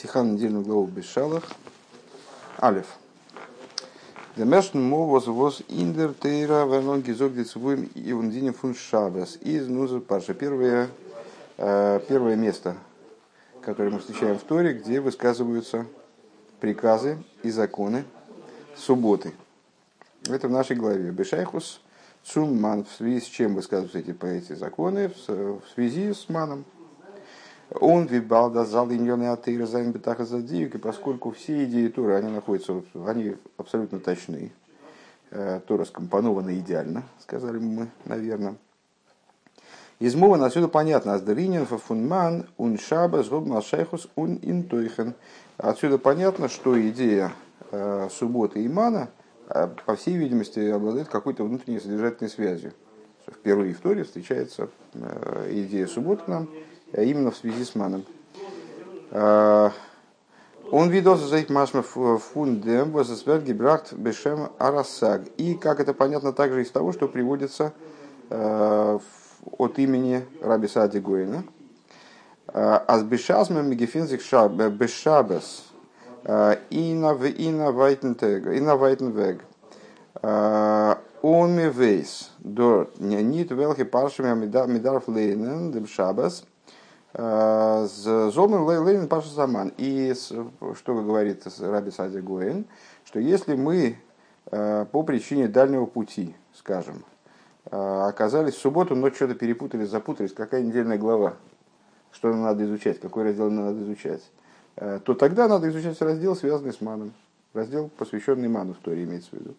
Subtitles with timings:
[0.00, 1.42] Сиха на недельную главу Бешалах.
[2.62, 2.86] Алиф.
[4.36, 9.38] Демешн мо воз воз индер тейра вернон гизок децвуем и вундинем фун шабас.
[9.40, 10.34] Из нуза парша.
[10.34, 10.88] Первое,
[11.56, 12.76] э, первое место,
[13.60, 15.84] которое мы встречаем в Торе, где высказываются
[16.60, 18.04] приказы и законы
[18.76, 19.32] субботы.
[20.28, 21.10] Это в нашей главе.
[21.10, 21.80] Бешайхус
[22.22, 26.64] Цумман, в связи с чем высказываются эти, эти законы, в связи с маном,
[27.70, 32.82] он вибалда зал иньоны атеира зайн бетаха задиюк, и поскольку все идеи Торы, они находятся,
[33.06, 34.52] они абсолютно точны.
[35.30, 38.56] Э, Тора скомпонована идеально, сказали мы, наверное.
[39.98, 45.14] Из мова отсюда понятно, аздаринин фунман ун шаба згоб малшайхус ун интойхен.
[45.58, 47.32] Отсюда понятно, что идея
[47.70, 49.10] э, субботы и мана,
[49.50, 52.72] э, по всей видимости, обладает какой-то внутренней содержательной связью.
[53.26, 54.70] Впервые в Торе встречается
[55.50, 56.48] идея субботы нам,
[56.92, 58.04] именно в связи с маном.
[59.10, 59.72] А,
[60.70, 65.22] он видос за их машма фундем брахт бешем арасаг.
[65.36, 67.72] И как это понятно также из того, что приводится
[68.30, 68.98] а,
[69.58, 71.44] от имени Раби Сади Гуэна.
[72.52, 74.20] Аз бешазмем мегефинзик
[74.72, 75.64] бешабес
[76.24, 79.44] ина в ина вайтенвег.
[81.22, 85.86] Он ми вейс дорт нит велхи паршами мидарф лейнен дем
[87.12, 87.92] шабас–
[88.34, 89.72] Зомер Лейн Паша Саман.
[89.76, 92.64] И что говорит Раби Сади Гуэн,
[93.04, 93.96] что если мы
[94.50, 97.04] э, по причине дальнего пути, скажем,
[97.70, 101.36] э, оказались в субботу, но что-то перепутали, запутались, какая недельная глава,
[102.12, 104.22] что нам надо изучать, какой раздел нам надо изучать,
[104.76, 107.12] э, то тогда надо изучать раздел, связанный с маном.
[107.54, 109.54] Раздел, посвященный ману в Торе, имеется в виду.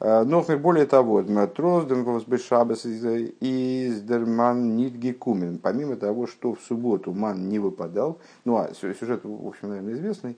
[0.00, 5.58] Э, но более того, Матрозден Возбешабас из Дерман Нидги Кумен.
[5.58, 10.36] Помимо того, что в субботу ман не выпадал, ну а сюжет, в общем, наверное, известный,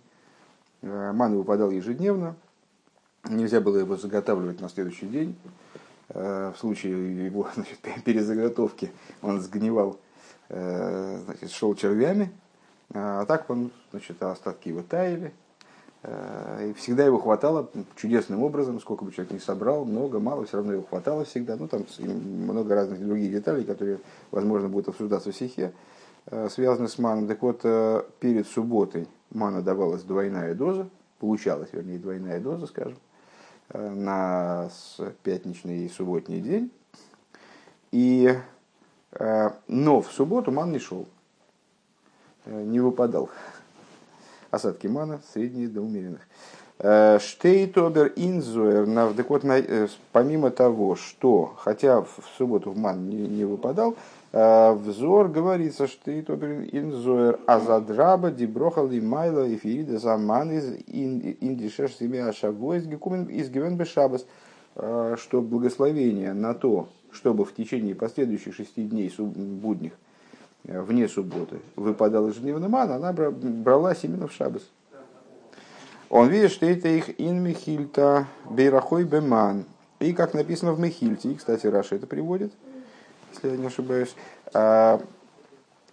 [0.83, 2.35] э, ман выпадал ежедневно,
[3.29, 5.37] нельзя было его заготавливать на следующий день.
[6.09, 8.91] Э, в случае его значит, перезаготовки
[9.23, 9.99] он сгнивал,
[10.49, 12.31] значит, шел червями,
[12.93, 15.42] а так он, значит, остатки его таяли, Э,
[16.05, 20.73] и всегда его хватало чудесным образом, сколько бы человек не собрал, много, мало, все равно
[20.73, 21.57] его хватало всегда.
[21.57, 24.01] Ну, там много разных других деталей, которые,
[24.33, 25.73] возможно, будут обсуждаться в стихе,
[26.27, 27.29] э, связаны с маном.
[27.29, 30.89] Так вот, э, перед субботой мана давалась двойная доза,
[31.21, 32.99] получалась, вернее, двойная доза, скажем,
[33.73, 34.71] на
[35.23, 36.73] пятничный и субботний день.
[37.93, 38.37] И,
[39.69, 41.07] но в субботу ман не шел,
[42.45, 43.31] не выпадал
[44.53, 46.21] осадки мана, средние до умеренных.
[46.79, 49.45] Э, Штейтобер инзуэр, так вот,
[50.13, 53.97] помимо того, что, хотя в субботу в ман не, не выпадал,
[54.33, 62.75] э, взор говорится, Штейтобер инзуэр, азадраба, диброха лимайла, и фирида заман из индишеш себе ашаго
[62.75, 64.27] из гивен бешабас,
[64.77, 70.02] э, что благословение на то, чтобы в течение последующих шести дней будних Э,
[70.65, 74.63] вне субботы выпадал ежедневный ман, она бралась именно в шабас.
[76.09, 79.65] Он видит, что это их ин михильта бейрахой беман.
[79.99, 82.53] И как написано в Мехильте, и, кстати, Раша это приводит,
[83.33, 84.15] если я не ошибаюсь,
[84.53, 85.01] а,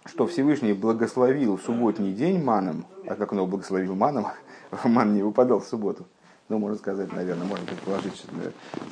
[0.04, 4.26] что Всевышний благословил субботний день маном, а как он его благословил маном,
[4.84, 6.06] ман не выпадал в субботу.
[6.50, 8.24] Ну, можно сказать, наверное, можно предположить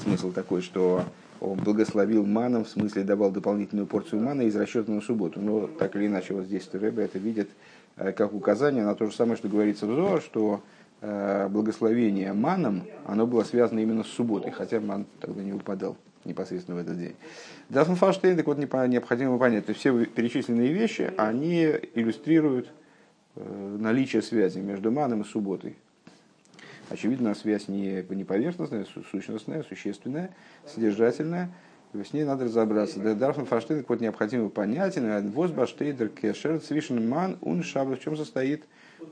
[0.05, 1.03] смысл такой, что
[1.41, 5.41] он благословил маном, в смысле давал дополнительную порцию мана из расчета на субботу.
[5.41, 7.51] Но так или иначе, вот здесь Рэбе это видит
[7.97, 10.63] э, как указание на то же самое, что говорится в Зоа, что
[11.01, 16.77] э, благословение маном, оно было связано именно с субботой, хотя ман тогда не выпадал непосредственно
[16.77, 17.17] в этот день.
[17.71, 21.65] Дафн Фаштейн, так вот необходимо понять, то все перечисленные вещи, они
[21.95, 22.69] иллюстрируют
[23.35, 25.77] э, наличие связи между маном и субботой.
[26.91, 30.35] Очевидно, связь не, не поверхностная, сущностная, существенная,
[30.67, 31.51] содержательная.
[31.93, 33.01] С ней надо разобраться.
[33.01, 37.99] Да, Дарфан Фаштейн, вот необходимо понять, возбаштейдер кешер цвишен ман ун шаббат.
[37.99, 38.65] В чем состоит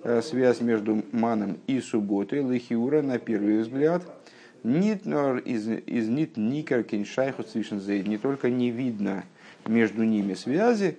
[0.04, 2.43] э, связь между маном и субботой?
[2.43, 4.02] Лихиура, на первый взгляд,
[4.62, 9.25] Нит из, из нит никер кеншайху цвишен Не только не видно
[9.64, 10.99] между ними связи,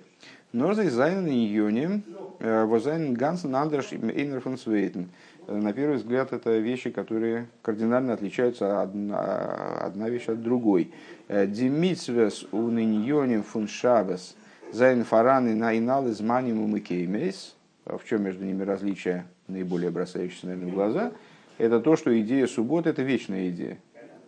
[0.52, 2.02] но за зайнен йоним
[2.38, 5.10] э, возайнен гансен андерш инер фон свейтен
[5.48, 10.92] на первый взгляд, это вещи, которые кардинально отличаются одна, одна вещь от другой.
[11.28, 14.36] Э, Димитсвес уныньоним фун шабес
[14.72, 17.54] зайн фараны на инал из манимум и кеймейс.
[17.86, 21.12] В чем между ними различие, наиболее бросающееся, наверное, в глаза?
[21.56, 23.78] Это то, что идея субботы– это вечная идея.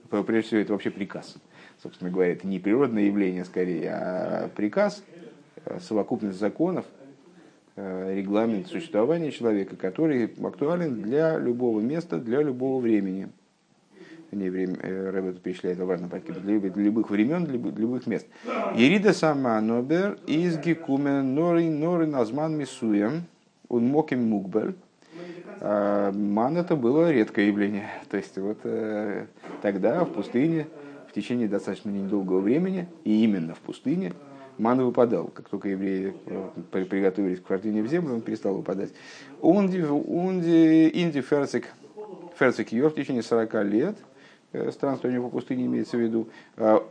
[0.08, 1.36] Прежде всего, это вообще приказ.
[1.82, 5.04] Собственно говоря, это не природное явление, скорее, а приказ,
[5.66, 6.86] э, совокупность законов–
[8.14, 13.28] регламент существования человека, который актуален для любого места, для любого времени.
[14.32, 18.26] Не время, Рэббет перечисляет важно для, для любых времен, для любых мест.
[18.76, 23.24] Ирида сама нобер из гекумен нори нори назман мисуем
[23.70, 24.74] он моким мукбель.
[25.60, 27.88] Ман это было редкое явление.
[28.10, 28.58] То есть вот
[29.62, 30.66] тогда в пустыне
[31.08, 34.12] в течение достаточно недолгого времени, и именно в пустыне,
[34.60, 35.28] ман выпадал.
[35.28, 38.90] Как только евреи э, приготовились к вхождению в землю, он перестал выпадать.
[39.40, 41.68] Унди, унди, инди ферцик,
[42.38, 43.96] ферцик ее в течение 40 лет,
[44.52, 46.28] э, странствование по пустыне имеется в виду,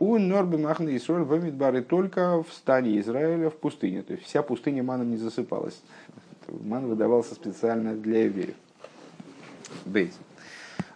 [0.00, 4.02] у Норбы Махна Исроль Бамидбары только в стане Израиля в пустыне.
[4.02, 5.80] То есть вся пустыня маном не засыпалась.
[6.48, 8.54] Ман выдавался специально для евреев.
[9.84, 10.12] Бейт.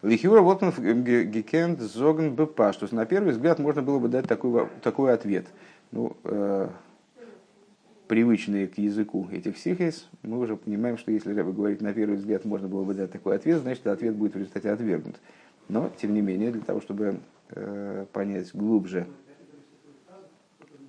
[0.02, 0.72] Вот он
[1.04, 2.76] гекенд зоген бпаш.
[2.76, 5.46] То есть на первый взгляд можно было бы дать такой, такой ответ.
[5.94, 6.68] Ну, э,
[8.08, 12.44] привычные к языку этих сихис, мы уже понимаем, что если вы говорить на первый взгляд
[12.44, 15.20] можно было бы дать такой ответ, значит ответ будет в результате отвергнут.
[15.68, 17.20] Но, тем не менее, для того, чтобы
[17.50, 19.06] э, понять глубже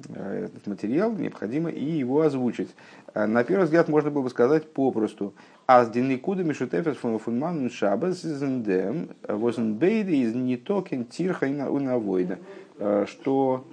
[0.09, 2.73] э, этот материал, необходимо и его озвучить.
[3.13, 5.35] А на первый взгляд можно было бы сказать попросту.
[5.67, 12.39] Аз деникуда мишутефес фон фунман шабас зендем возенбейде из нитокен тирха и унавойда,
[12.79, 13.67] э, что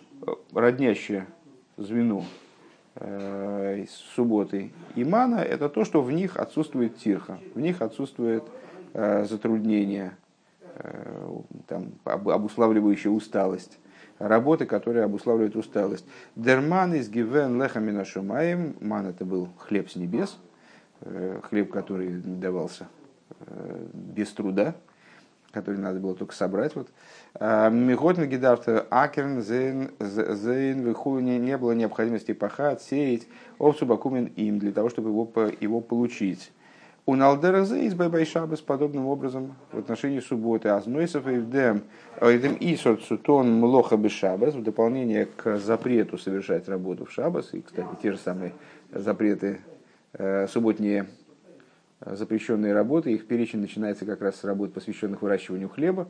[0.52, 1.26] роднящее
[1.76, 2.24] звено
[2.96, 3.84] э,
[4.14, 8.44] субботы имана это то, что в них отсутствует тирха, в них отсутствует
[8.94, 10.16] э, затруднение,
[11.68, 13.78] там, обуславливающая усталость
[14.18, 16.06] работы, которые обуславливают усталость.
[16.34, 20.38] Дерман из гивен лехамина шумаем, ман это был хлеб с небес,
[21.04, 22.86] Э, хлеб, который давался
[23.40, 24.76] э, без труда,
[25.52, 26.74] который надо было только собрать.
[26.74, 26.88] Вот.
[27.34, 30.84] А, Михотин гидарта акерн зейн зейн
[31.24, 33.26] не, не было необходимости пахать, сеять,
[33.58, 36.52] овцу бакумен им, для того, чтобы его, его получить.
[37.04, 41.82] У Налдеразы из Байбайшабас подобным образом в отношении субботы Азнойсов и Вдем
[42.20, 47.88] Эдем Исот Сутон Млоха Бешабас в дополнение к запрету совершать работу в Шабас, и, кстати,
[48.00, 48.52] те же самые
[48.92, 49.58] запреты
[50.14, 51.06] Э, субботние
[52.06, 56.08] запрещенные работы, их перечень начинается как раз с работ, посвященных выращиванию хлеба,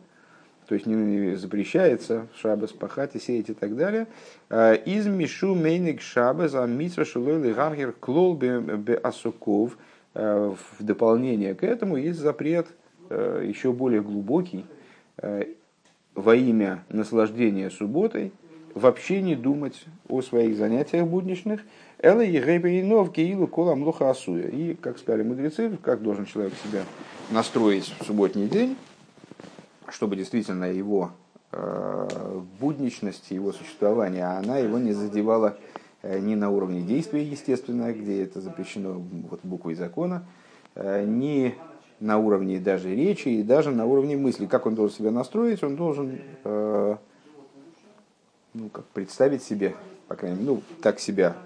[0.67, 4.06] то есть не запрещается шабас пахать и сеять и так далее.
[4.49, 9.77] Э, из мишу мейник шабас а митсва шилой гаргер клол бе асуков.
[10.15, 12.67] В дополнение к этому есть запрет
[13.09, 14.67] еще более глубокий
[16.15, 18.33] во имя наслаждения субботой
[18.75, 21.63] вообще не думать о своих занятиях будничных,
[21.99, 24.49] Элла Егейбейнов Киилу Кола Млуха Асуя.
[24.49, 26.83] И, как сказали мудрецы, как должен человек себя
[27.31, 28.77] настроить в субботний день,
[29.89, 31.13] чтобы действительно его
[31.53, 35.57] э, будничность, его существование, она его не задевала
[36.03, 40.27] э, ни на уровне действия, естественно, где это запрещено вот, буквой закона,
[40.75, 41.55] э, ни
[42.01, 44.47] на уровне даже речи и даже на уровне мысли.
[44.47, 45.63] Как он должен себя настроить?
[45.63, 46.19] Он должен
[48.55, 49.75] ну, как представить себе,
[50.09, 51.37] по крайней мере, ну, так себя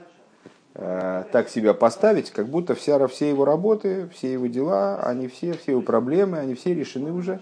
[0.78, 5.54] Э, так себя поставить, как будто вся, все его работы, все его дела, они все,
[5.54, 7.40] все его проблемы, они все решены уже.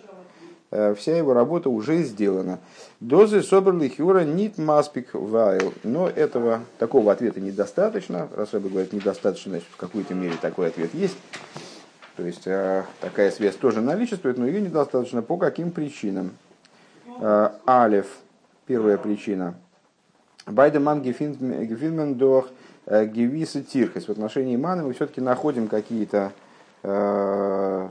[0.71, 2.61] Э, вся его работа уже сделана.
[3.01, 5.75] Дозы собрали хюра нит маспик вайл.
[5.83, 8.29] Но этого, такого ответа недостаточно.
[8.37, 11.17] Раз я говорит недостаточно, значит в какой-то мере такой ответ есть.
[12.17, 15.23] То есть э, такая связь тоже наличествует, но ее недостаточно.
[15.23, 16.37] По каким причинам?
[17.65, 18.07] Алев,
[18.67, 19.55] первая причина.
[20.47, 22.49] Байдеман гефинмен дох–
[22.87, 24.09] Э, Тирхес.
[24.09, 26.33] В отношении маны мы все-таки находим какие-то
[26.83, 27.89] э,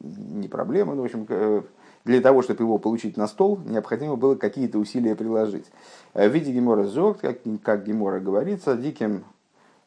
[0.00, 1.62] не проблемы, но, в общем, э,
[2.04, 5.66] для того, чтобы его получить на стол, необходимо было какие-то усилия приложить.
[6.14, 9.24] В виде Гемора Зог, как, как Гемора говорит, садиким,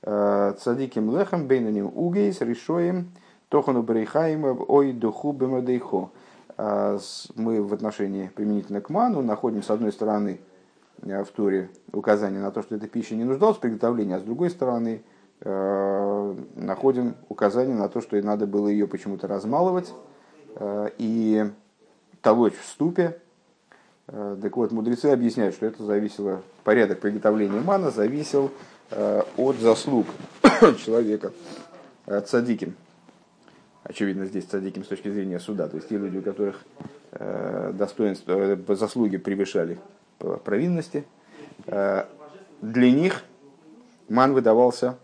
[0.02, 3.12] цадиким лехом бейнаним угейс решоем
[3.50, 6.10] тохану брейхаем ой духу бемадейхо.
[7.36, 10.40] Мы в отношении применительно к ману находим, с одной стороны,
[11.04, 14.24] Э, в Туре указание на то, что эта пища не нуждалась в приготовлении, а с
[14.24, 15.02] другой стороны
[15.42, 19.94] э, находим указание на то, что надо было ее почему-то размалывать
[20.56, 21.50] э, и
[22.22, 23.20] толочь в ступе.
[24.08, 28.50] Так вот, мудрецы объясняют, что это зависело, порядок приготовления мана зависел
[28.90, 30.08] от заслуг
[30.84, 31.32] человека,
[32.26, 32.74] цадиким.
[33.84, 36.64] Очевидно, здесь цадиким с точки зрения суда, то есть те люди, у которых
[37.12, 39.80] достоинства, заслуги превышали
[40.20, 41.06] провинности,
[41.68, 42.06] э,
[42.62, 43.24] для них
[44.08, 44.98] ман выдавался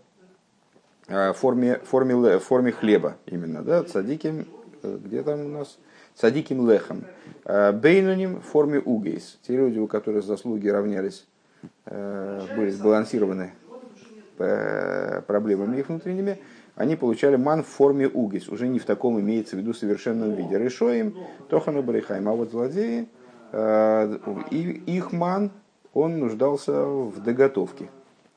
[1.08, 4.46] э, в форме, форме, форме хлеба именно, да, цадиким,
[4.82, 5.78] э, где там у нас,
[6.14, 7.04] цадиким лехом,
[7.44, 11.26] бейнуним в форме угейс, те люди, у которых заслуги равнялись,
[11.84, 13.52] были сбалансированы
[14.36, 16.40] проблемами их внутренними,
[16.76, 20.58] они получали ман в форме угис, уже не в таком имеется в виду совершенном виде.
[20.58, 21.14] Решоем,
[21.48, 22.28] тохану барихайм.
[22.28, 23.08] А вот злодеи,
[24.50, 25.50] и их ман,
[25.94, 27.88] он нуждался в доготовке,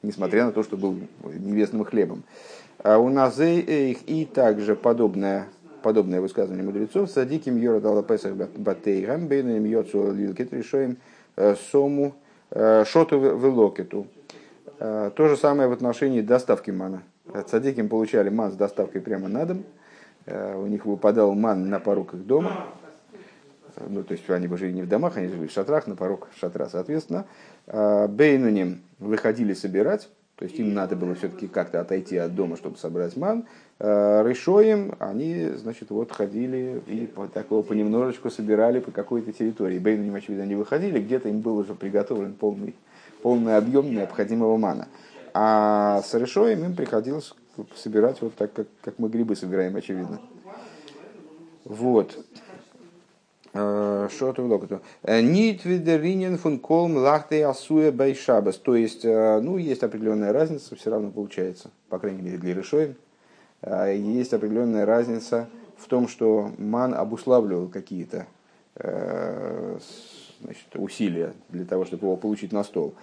[0.02, 2.24] несмотря на то, что был небесным хлебом.
[2.82, 5.48] А у нас и также подобное,
[5.84, 7.10] подобное высказывание мудрецов.
[7.10, 10.98] Садиким йора дала песах батейгам, бейнем йоцу лилкет решоем
[11.36, 12.16] э, сому
[12.52, 14.08] э, шоту велокету.
[14.80, 17.04] Э, то же самое в отношении доставки мана.
[17.48, 19.64] Цадиким получали ман с доставкой прямо на дом.
[20.26, 22.68] У них выпадал ман на порог их дома.
[23.88, 26.28] Ну, то есть они бы жили не в домах, они жили в шатрах, на порог
[26.40, 27.26] шатра, соответственно.
[27.68, 30.10] Бейнуним выходили собирать
[30.40, 33.46] то есть им надо было все-таки как-то отойти от дома, чтобы собрать ман.
[33.78, 39.80] Э, Решоем они, значит, вот ходили и вот такого понемножечку собирали по какой-то территории.
[39.80, 42.74] Бейнуним, очевидно, не выходили, где-то им был уже приготовлен полный,
[43.22, 44.88] полный объем необходимого мана.
[45.34, 47.34] А с Решоем им приходилось
[47.76, 50.20] собирать вот так, как, как мы грибы собираем, очевидно.
[51.66, 52.18] Вот.
[53.52, 54.82] Шоту локоту.
[55.04, 58.58] Нит видеринен фун колм лахте асуя байшабас.
[58.58, 62.96] То есть, э, ну, есть определенная разница, все равно получается, по крайней мере, для решоем.
[63.62, 68.28] Э, есть определенная разница в том, что ман обуславливал какие-то
[68.76, 69.80] э,
[70.42, 72.94] значит, усилия для того, чтобы его получить на стол.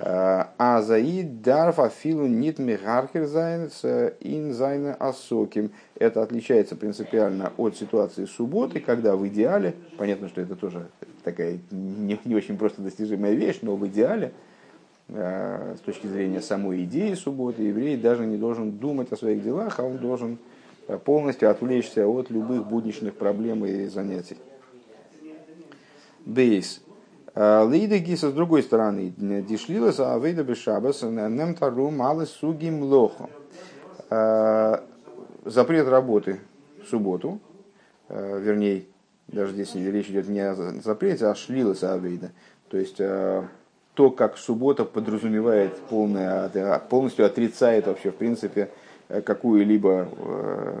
[0.00, 5.72] А заид дарф афилу нит мегархер ин зайна асоким.
[5.98, 10.88] Это отличается принципиально от ситуации субботы, когда в идеале, понятно, что это тоже
[11.22, 14.32] такая не, не очень просто достижимая вещь, но в идеале,
[15.08, 19.84] с точки зрения самой идеи субботы, еврей даже не должен думать о своих делах, а
[19.84, 20.38] он должен
[21.04, 24.36] полностью отвлечься от любых будничных проблем и занятий.
[26.26, 26.83] Бейс.
[27.34, 33.28] Лейда Гиса, с другой стороны, дишлилась Авейда Бешабас, Немтару Малы Суги Млохо.
[35.44, 36.38] Запрет работы
[36.84, 37.40] в субботу,
[38.08, 38.84] вернее,
[39.26, 42.30] даже здесь речь идет не о запрете, а о шлилась Авейда.
[42.68, 46.48] То есть то, как суббота подразумевает полное,
[46.88, 48.70] полностью отрицает вообще, в принципе,
[49.08, 50.08] какую-либо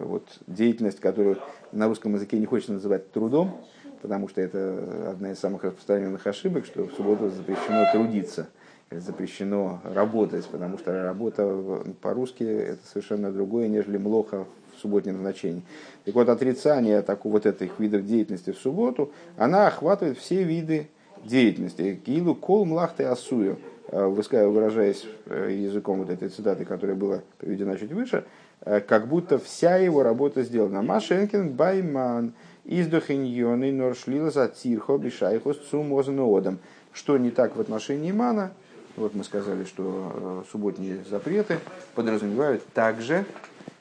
[0.04, 1.38] вот, деятельность, которую
[1.72, 3.60] на русском языке не хочется называть трудом,
[4.04, 8.48] потому что это одна из самых распространенных ошибок, что в субботу запрещено трудиться,
[8.90, 14.44] запрещено работать, потому что работа по-русски это совершенно другое, нежели млоха
[14.76, 15.62] в субботнем значении.
[16.04, 20.88] Так вот, отрицание такого вот этих видов деятельности в субботу, она охватывает все виды
[21.24, 21.98] деятельности.
[22.04, 23.56] Килу кол млахты асую,
[23.88, 28.24] э, выражаясь э, языком вот этой цитаты, которая была приведена чуть выше,
[28.66, 30.82] э, как будто вся его работа сделана.
[30.82, 32.34] Машенкин байман,
[32.64, 36.58] Издохиньоны норшлила за тирхо бишайхос цумозноодом.
[36.92, 38.52] Что не так в отношении мана?
[38.96, 41.58] Вот мы сказали, что э, субботние запреты
[41.94, 43.26] подразумевают также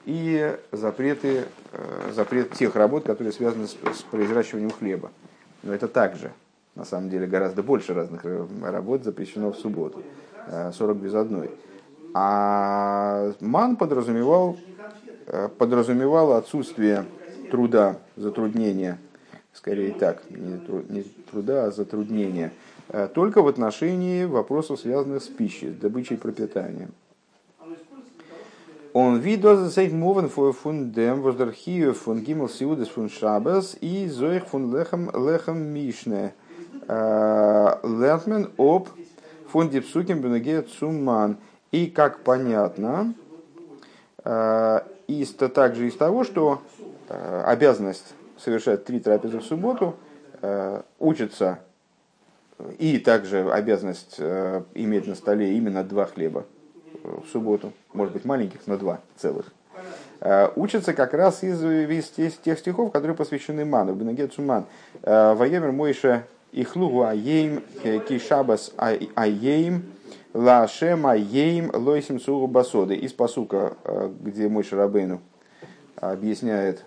[0.06, 5.12] и запреты, э, запрет тех работ, которые связаны с, с произращиванием хлеба.
[5.62, 6.32] Но это также,
[6.76, 10.04] на самом деле, гораздо больше разных э, работ запрещено в субботу.
[10.74, 11.52] 40 без одной.
[12.14, 14.58] А ман подразумевал,
[15.58, 17.06] подразумевал отсутствие
[17.54, 18.98] труда, затруднения,
[19.54, 22.52] скорее так, не труда, а затруднения,
[22.90, 26.90] э, только в отношении вопросов, связанных с пищей, с добычей пропитания.
[28.92, 34.76] Он видо сейт мовен фун дем воздерхию фун гимл сиудес фун шабас и зоих фун
[34.76, 36.34] лехам лехам мишне.
[36.88, 38.88] Э, Лертмен об
[39.50, 41.38] фун дипсуким бенеге цуман.
[41.72, 43.14] И как понятно,
[44.24, 46.64] э, из, также из того, что
[47.46, 49.96] обязанность совершать три трапезы в субботу,
[50.42, 51.60] э, учится
[52.78, 56.46] и также обязанность э, иметь на столе именно два хлеба
[57.04, 59.52] в субботу, может быть маленьких, но два целых,
[60.56, 64.66] учится как раз из, из тех стихов, которые посвящены ману, Бенегет Суман.
[65.02, 67.62] Ваемер Мойша Ихлугу Аейм
[68.08, 69.84] Кишабас Аейм
[70.34, 72.96] Лашем Аейм Лойсим Сугу Басоды.
[72.96, 73.76] Из посука,
[74.22, 75.20] где Мойша Рабейну
[75.98, 76.86] объясняет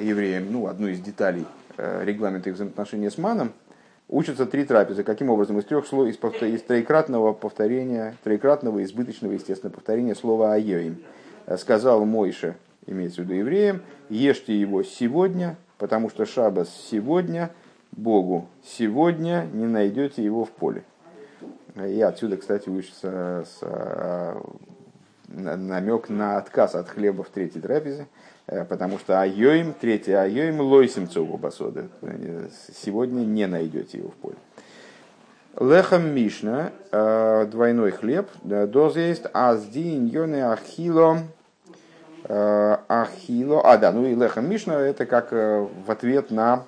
[0.00, 3.52] евреям, ну, одну из деталей э, регламента их взаимоотношения с маном,
[4.08, 5.02] учатся три трапезы.
[5.02, 5.58] Каким образом?
[5.58, 11.02] Из трех слов, из, повтор, из троекратного повторения, троекратного избыточного, естественно, повторения слова «айоим».
[11.46, 17.50] Э, сказал Мойше, имеется в виду евреям, ешьте его сегодня, потому что шабас сегодня,
[17.92, 20.84] Богу сегодня не найдете его в поле.
[21.76, 24.40] И отсюда, кстати, учится с, э,
[25.28, 28.06] намек на отказ от хлеба в третьей трапезе,
[28.68, 31.88] потому что айоим, третий айоим, лойсим цугу басоды.
[32.84, 34.36] Сегодня не найдете его в поле.
[35.58, 36.72] Лехам Мишна,
[37.50, 41.18] двойной хлеб, доз есть, аздин йоне ахило,
[42.24, 46.64] ахило, а да, ну и лехам Мишна это как в ответ на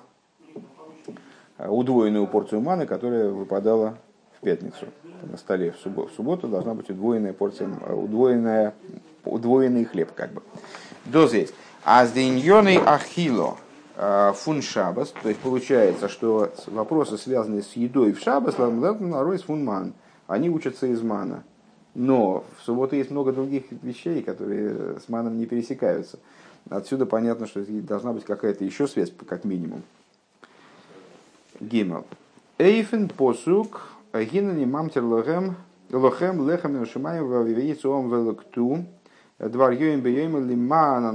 [1.57, 3.97] удвоенную порцию маны, которая выпадала
[4.37, 4.87] в пятницу
[5.23, 8.73] на столе в субботу должна быть удвоенная порция, удвоенная,
[9.23, 10.41] удвоенный хлеб, как бы.
[11.05, 11.53] Доз есть.
[11.83, 13.57] А с деньоной ахило
[13.95, 19.65] э, фун шабас, то есть получается, что вопросы, связанные с едой в шабас, наройс фун
[19.65, 19.93] ман,
[20.27, 21.43] они учатся из мана.
[21.93, 26.19] Но в субботу есть много других вещей, которые с маном не пересекаются.
[26.69, 29.81] Отсюда понятно, что должна быть какая-то еще связь, как минимум.
[31.59, 32.05] Гимел.
[32.59, 35.55] Эйфен посук гинани мамтер лохем
[35.91, 38.85] лохем лехем нашимаем вавивейцом велокту
[39.49, 41.11] Двар йоим бейоим лимана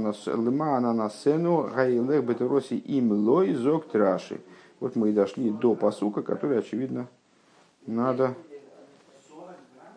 [0.93, 4.41] на сцену гайлех бетероси им лой зок траши.
[4.81, 7.07] Вот мы и дошли до посука, который, очевидно,
[7.85, 8.35] надо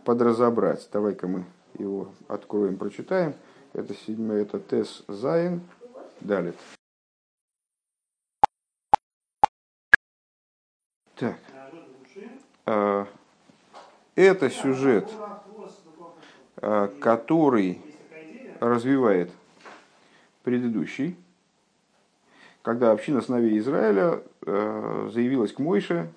[0.05, 0.89] подразобрать.
[0.93, 1.45] Давай-ка мы
[1.77, 3.35] его откроем, прочитаем.
[3.73, 5.63] Это седьмой, это Тес Зайн.
[6.21, 6.55] Далее.
[11.17, 11.37] Так.
[12.65, 13.09] А,
[14.15, 15.11] это сюжет,
[16.59, 17.90] а, который
[18.61, 19.31] развивает
[20.45, 21.17] предыдущий,
[22.63, 26.09] когда община сыновей Израиля а, заявилась к Мойше,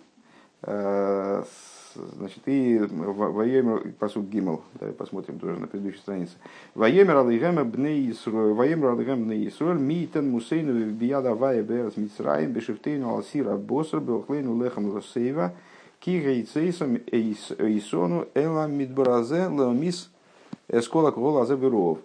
[1.95, 6.33] значит, и воемер, посуд Гимел, давай посмотрим тоже на предыдущей странице.
[6.75, 13.15] Воемер алейгем бней Исруэль, воемер алейгем бней Исруэль, митен мусейну бияда вая берас мицраим, бешефтейну
[13.15, 15.53] алсира боср, беохлейну лехам лосейва,
[15.99, 20.09] кигейцейсом эйсону эла мидбаразе леомис
[20.67, 21.99] эскола квола азабиров.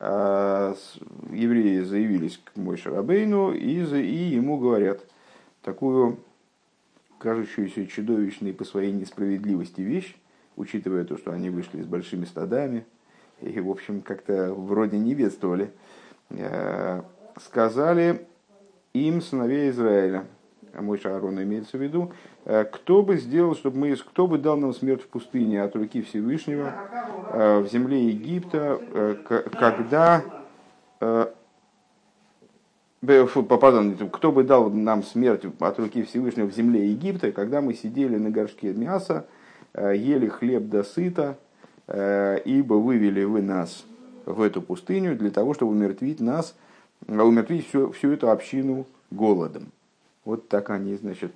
[0.00, 5.00] Евреи заявились к Мойше Рабейну и, и ему говорят
[5.62, 6.18] такую
[7.18, 10.14] кажущуюся чудовищной по своей несправедливости вещь,
[10.56, 12.84] учитывая то, что они вышли с большими стадами
[13.40, 15.70] и, в общем, как-то вроде не бедствовали,
[16.30, 17.02] э,
[17.40, 18.26] сказали
[18.92, 20.26] им сыновей Израиля, а
[20.80, 22.12] мой Аарона имеется в виду,
[22.44, 26.02] э, кто бы сделал, чтобы мы, кто бы дал нам смерть в пустыне от руки
[26.02, 26.72] Всевышнего
[27.32, 28.80] э, в земле Египта,
[29.58, 30.22] когда
[33.06, 38.16] Пардон, кто бы дал нам смерть от руки Всевышнего в земле Египта, когда мы сидели
[38.16, 39.26] на горшке мяса,
[39.74, 41.36] э, ели хлеб до сыта,
[41.86, 43.84] э, ибо вывели вы нас
[44.24, 46.56] в эту пустыню для того, чтобы умертвить нас,
[47.06, 49.70] э, умертвить всю, всю эту общину голодом.
[50.24, 51.32] Вот так они, значит,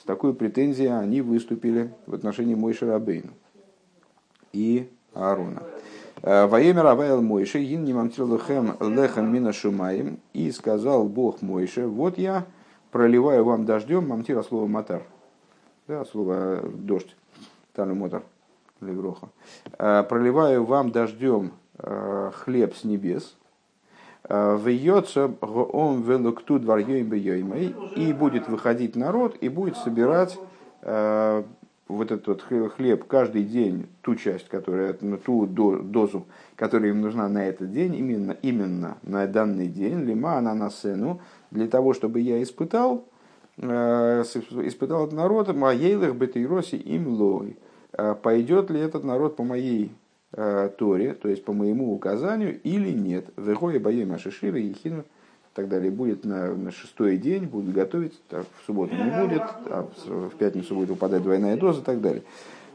[0.00, 3.32] с такой претензией они выступили в отношении Мойши Рабейну
[4.52, 5.62] и Аарона.
[6.22, 10.18] Ваемер Авайл Мойше, ин не лехем лехем мина шумаем.
[10.32, 12.46] И сказал Бог Мойше, вот я
[12.90, 15.02] проливаю вам дождем, мамтира слово матар.
[15.86, 17.16] Да, слово дождь.
[17.72, 18.22] Тану мотор.
[18.80, 19.28] Левроха.
[19.76, 23.36] Проливаю вам дождем хлеб с небес.
[24.30, 30.38] Вьется он велукту дварьем и будет выходить народ и будет собирать
[31.90, 37.46] вот этот хлеб каждый день, ту часть, которая, ну, ту дозу, которая им нужна на
[37.46, 42.42] этот день, именно, именно на данный день, лима она на сцену, для того, чтобы я
[42.42, 43.04] испытал,
[43.58, 47.56] э, испытал этот народ, маейлых бетейроси им лой.
[47.92, 49.88] Э, пойдет ли этот народ по моей э,
[50.32, 53.26] Торе, то есть по моему указанию, или нет.
[53.36, 55.04] Вехоя боем ашишира и хину
[55.60, 59.88] так далее, будет на, на шестой день, будут готовить, а в субботу не будет, а
[60.06, 62.22] в пятницу будет выпадать двойная доза и так далее.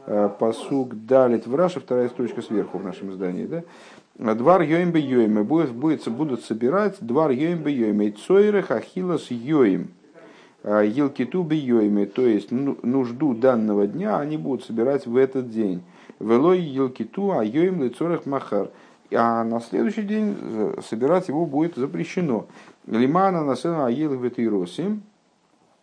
[0.06, 3.46] А, посук далит в вторая строчка сверху в нашем издании.
[3.46, 4.34] Да?
[4.34, 9.30] Двар йоим бы йоим, будет, будет, будут собирать двар йоим бы йоим, и цойры хахилас
[9.30, 9.88] йоим.
[10.62, 15.82] Елкиту йоим, то есть ну, нужду данного дня они будут собирать в этот день.
[16.18, 18.70] Велой елкиту, а йоим лицорах махар
[19.14, 22.46] а на следующий день э, собирать его будет запрещено.
[22.86, 25.00] Лимана насена аил ветироси,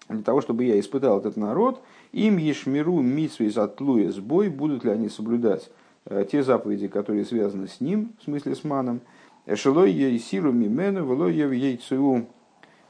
[0.10, 3.56] для того, чтобы я испытал этот народ, им ешмиру митсу из
[4.16, 5.70] сбой, будут ли они соблюдать
[6.06, 9.02] э, те заповеди, которые связаны с ним, в смысле с маном,
[9.46, 12.26] эшелой ейсиру мимену, велой яйцу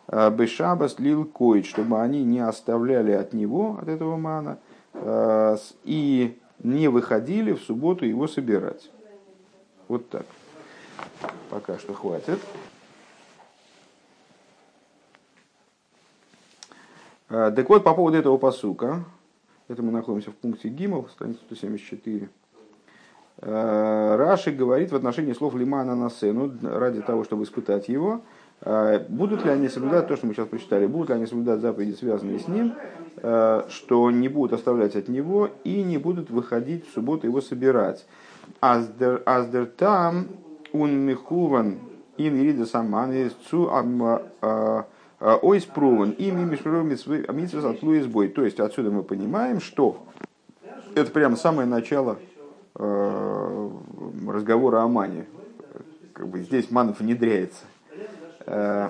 [0.07, 4.57] э, бешабас лил коид, чтобы они не оставляли от него, от этого мана,
[5.83, 8.89] и не выходили в субботу его собирать.
[9.87, 10.25] Вот так.
[11.49, 12.39] Пока что хватит.
[17.29, 19.03] А, так вот, по поводу этого посука,
[19.67, 22.29] это мы находимся в пункте Гимов, страница 174.
[23.39, 28.21] А, Раши говорит в отношении слов Лимана на сцену, ради того, чтобы испытать его,
[29.09, 32.39] будут ли они соблюдать то, что мы сейчас прочитали, будут ли они соблюдать заповеди, связанные
[32.39, 32.73] с ним,
[33.17, 38.05] э, что не будут оставлять от него и не будут выходить в субботу его собирать.
[38.61, 39.21] Аздер,
[39.77, 40.27] там
[40.71, 41.79] он михуван
[42.17, 43.11] ин ирида саман
[43.49, 43.69] цу
[45.19, 48.29] ойс прован им и мишмировец от бой.
[48.29, 50.03] То есть отсюда мы понимаем, что
[50.95, 52.17] это прямо самое начало
[52.75, 55.25] разговора о мане.
[56.13, 57.65] Как бы здесь ман внедряется.
[58.45, 58.89] Э,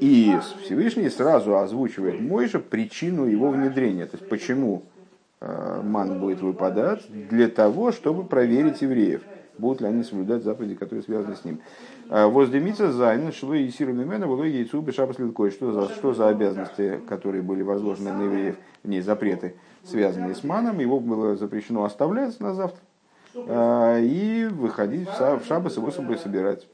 [0.00, 4.06] и Всевышний сразу озвучивает Мойша причину его внедрения.
[4.06, 4.82] То есть почему
[5.40, 7.04] э, ман будет выпадать?
[7.08, 9.22] Для того, чтобы проверить евреев
[9.58, 11.60] будут ли они соблюдать заповеди, которые связаны с ним.
[12.08, 15.50] Воздемиться зайн, шло и сиру мимена, было яйцу бешапас лилкой.
[15.50, 20.78] Что за, что за обязанности, которые были возложены на евреев, не запреты, связанные с маном,
[20.78, 22.80] его было запрещено оставлять на завтра
[23.34, 26.66] и выходить в шабас его собой собирать.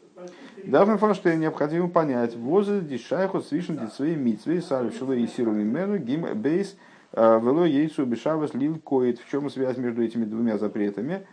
[0.66, 6.26] Давно фаштейн необходимо понять, воза дишайху свишен дицвей митцвей сару шло и сиру мимену гим
[6.34, 6.76] бейс
[7.12, 9.20] а, вело яйцу бешабас лил коит.
[9.20, 11.26] В чем связь между этими двумя запретами?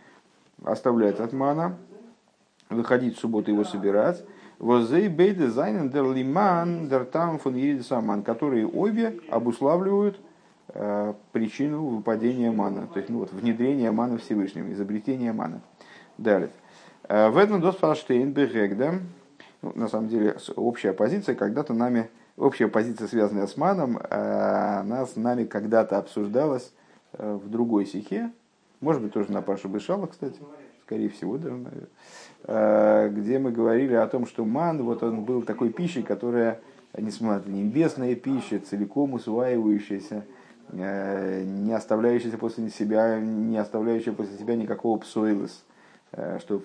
[0.64, 1.76] оставлять от мана,
[2.70, 4.24] выходить в субботу его собирать.
[4.58, 10.20] Возей бейде зайнен дер лиман дер там фон саман, которые обе обуславливают
[11.32, 15.60] причину выпадения мана, то есть ну, вот, внедрение мана Всевышним, изобретение мана.
[16.16, 16.48] Далее.
[17.08, 18.94] Э, в этом дос фаштейн бегегда,
[19.62, 25.06] ну, на самом деле общая позиция, когда-то нами, общая позиция, связанная с маном, э, она
[25.06, 26.72] с нами когда-то обсуждалась
[27.12, 28.32] э, в другой стихе,
[28.80, 30.40] может быть, тоже на Пашу Бышала, кстати,
[30.84, 31.88] скорее всего, даже, наверное,
[32.44, 36.60] а, где мы говорили о том, что ман, вот он был такой пищей, которая,
[36.98, 40.24] несмотря на небесная пища, целиком усваивающаяся,
[40.72, 45.64] не оставляющаяся после себя, не оставляющая после себя никакого псоилос,
[46.40, 46.62] что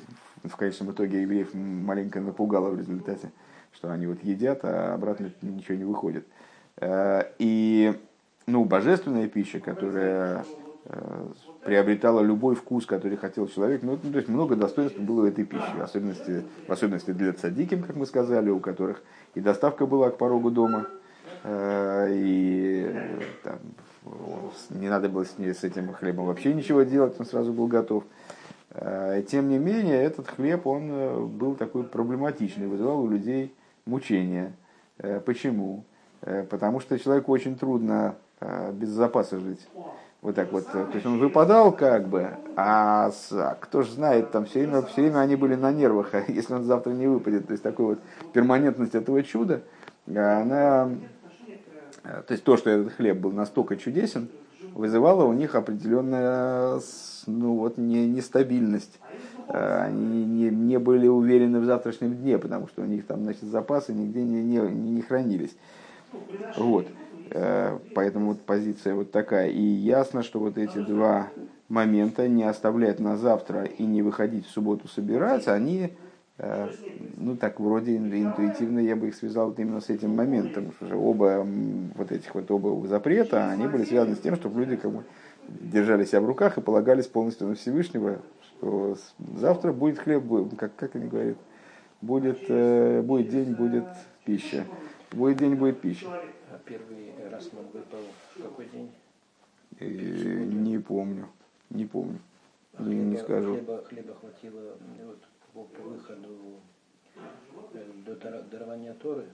[0.49, 3.31] в конечном итоге евреев маленько напугало в результате,
[3.73, 6.25] что они вот едят, а обратно ничего не выходит.
[6.81, 7.93] И
[8.45, 10.45] ну, божественная пища, которая
[11.63, 13.83] приобретала любой вкус, который хотел человек.
[13.83, 17.83] Ну, то есть много достоинств было в этой пище, в особенности, в особенности для цадиким,
[17.83, 19.01] как мы сказали, у которых
[19.35, 20.87] и доставка была к порогу дома,
[21.43, 22.95] э, и
[23.43, 23.59] там,
[24.69, 28.05] не надо было с, ней, с этим хлебом вообще ничего делать, он сразу был готов.
[28.71, 33.53] Э, тем не менее, этот хлеб, он э, был такой проблематичный, вызывал у людей
[33.85, 34.53] мучения.
[35.25, 35.83] Почему?
[36.49, 38.15] Потому что человеку очень трудно
[38.73, 39.67] без запаса жить.
[40.21, 40.65] Вот так вот.
[40.71, 45.03] То есть он выпадал как бы, а, а кто же знает, там все время, все
[45.03, 47.45] время они были на нервах, а если он завтра не выпадет.
[47.45, 47.99] То есть такой вот
[48.33, 49.61] перманентность этого чуда,
[50.07, 50.89] она...
[52.03, 54.29] То есть то, что этот хлеб был настолько чудесен,
[54.77, 56.79] вызывало у них определенная
[57.25, 58.99] ну, вот, не, нестабильность.
[59.47, 63.93] Они не, не были уверены в завтрашнем дне, потому что у них там значит, запасы
[63.93, 65.55] нигде не, не, не хранились.
[66.57, 66.87] Вот.
[67.31, 69.49] Э, поэтому вот позиция вот такая.
[69.49, 71.29] И ясно, что вот эти два
[71.69, 75.89] момента, не оставлять на завтра и не выходить в субботу собираться, они, э,
[76.39, 80.95] ну так вроде интуитивно я бы их связал вот именно с этим моментом, что же
[80.95, 81.45] оба
[81.95, 85.03] вот этих вот оба запрета, они были связаны с тем, чтобы люди как бы
[85.47, 88.97] держали себя в руках и полагались полностью на Всевышнего, что
[89.35, 90.23] завтра будет хлеб,
[90.57, 91.37] как, как они говорят,
[92.01, 93.85] будет, э, будет день, будет
[94.25, 94.65] пища.
[95.11, 96.07] Будет день, будет пища.
[96.51, 97.99] А первый раз выпал
[98.35, 98.91] в какой день?
[99.79, 101.27] И, э, не помню,
[101.69, 102.19] не помню,
[102.73, 103.53] а не, хлеба, не скажу.
[103.55, 105.19] Хлеба, хлеба хватило вот,
[105.57, 106.61] по, по выходу
[107.73, 108.15] э, до
[108.51, 109.25] дарования Торы?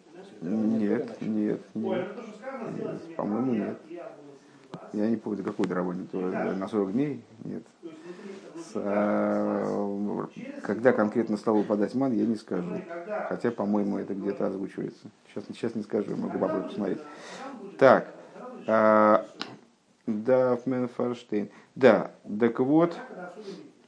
[0.42, 3.16] Нет, Торы нет, нет, нет.
[3.18, 3.78] По-моему, нет.
[4.94, 6.32] Я не помню, какой дарование Торы.
[6.56, 7.24] На 40 дней?
[7.44, 7.64] Нет.
[8.56, 10.28] С, а,
[10.62, 12.82] когда конкретно стал выпадать ман, я не скажу.
[13.28, 15.08] Хотя, по-моему, это где-то озвучивается.
[15.28, 17.00] Сейчас, сейчас не скажу, могу попробовать посмотреть.
[17.78, 18.14] Так.
[18.68, 19.26] А,
[20.08, 20.58] да,
[20.96, 21.50] Фарштейн.
[21.76, 22.98] Да, так вот,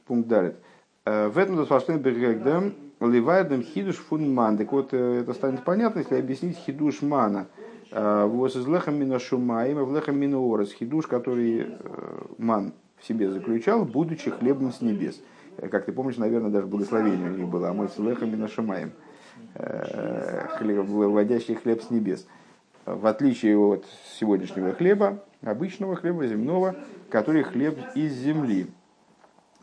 [0.06, 0.56] пункт далит.
[1.06, 4.58] А, в этом Фарштейн Бергегдем Ливайдем хидуш фун ман.
[4.58, 7.46] Так вот, э, это станет понятно, если объяснить хидуш мана.
[7.92, 10.72] А, вот из лехам мина шумаем, в лехам мина орес.
[10.72, 15.22] Хидуш, который э, ман в себе заключал, будучи хлебом с небес.
[15.58, 18.48] Э, как ты помнишь, наверное, даже благословение у них было, а мой с лехам мина
[18.48, 18.92] шумаем.
[19.54, 20.86] Хлеб,
[21.62, 22.26] хлеб с небес
[22.86, 23.84] в отличие от
[24.18, 26.76] сегодняшнего хлеба, обычного хлеба земного,
[27.10, 28.68] который хлеб из земли.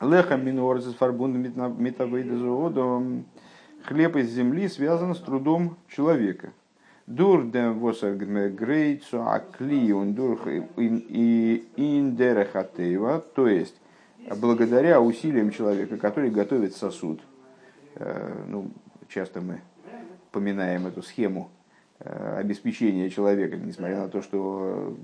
[0.04, 3.26] Леха минуорзис фарбун метавейдезуодом.
[3.86, 6.54] Хлеб из земли связан с трудом человека.
[7.06, 10.40] Дур дем восагрейцу аклиун дур
[10.78, 13.76] и индерехатева, то есть
[14.38, 17.20] благодаря усилиям человека, который готовит сосуд.
[17.96, 18.72] Э, ну,
[19.10, 19.60] часто мы
[20.32, 21.50] поминаем эту схему
[22.00, 24.98] обеспечения человека, несмотря на то, что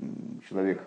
[0.50, 0.82] человек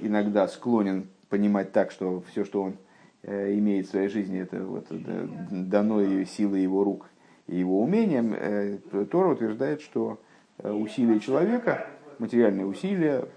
[0.00, 2.76] иногда склонен понимать так, что все, что он
[3.24, 7.08] имеет в своей жизни, это вот дано силой его рук
[7.46, 10.18] и его умением, Тора утверждает, что
[10.58, 11.86] усилия человека,
[12.18, 13.28] материальные усилия,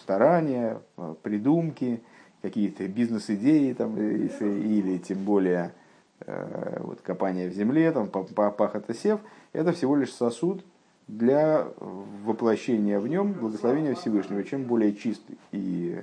[0.00, 0.80] старания,
[1.22, 2.00] придумки,
[2.42, 5.72] какие-то бизнес-идеи там, или тем более
[6.20, 9.20] э, вот, копание в земле, там, пахота сев,
[9.52, 10.64] это всего лишь сосуд
[11.06, 14.44] для воплощения в нем благословения Всевышнего.
[14.44, 16.02] Чем более чист и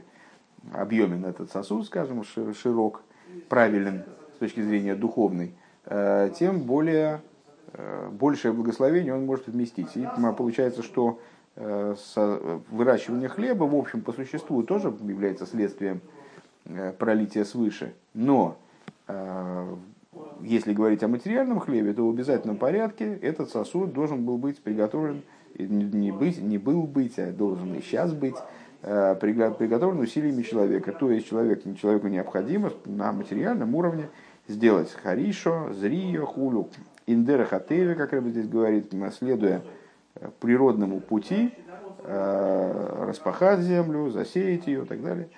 [0.74, 3.02] объемен этот сосуд, скажем, широк,
[3.50, 4.04] правилен
[4.36, 5.54] с точки зрения духовной,
[5.86, 7.22] э, тем более
[7.74, 9.96] э, большее благословение он может вместить.
[9.96, 11.20] И получается, что
[11.58, 16.02] выращивание хлеба, в общем, по существу тоже является следствием
[16.68, 17.94] Э, пролития свыше.
[18.16, 18.58] Но
[19.08, 19.76] э,
[20.42, 25.22] если говорить о материальном хлебе, то в обязательном порядке этот сосуд должен был быть приготовлен,
[25.60, 28.40] не, быть, не был быть, а должен и сейчас быть, э,
[28.82, 30.92] приготовлен усилиями человека.
[30.92, 34.10] То есть человек, человеку необходимо на материальном уровне
[34.48, 36.70] сделать харишо, зрио, хулю,
[37.06, 39.62] индера хатеве, как Рэбби здесь говорит, следуя
[40.40, 41.54] природному пути,
[42.04, 45.30] распахать землю, засеять ее и так далее.